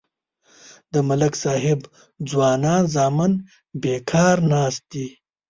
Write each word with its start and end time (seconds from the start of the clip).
د 0.93 0.95
ملک 1.07 1.33
صاحب 1.43 1.79
ځوانان 2.29 2.83
زامن 2.95 3.31
بیکار 3.81 4.37
ناست 4.51 4.83
دي. 4.91 5.07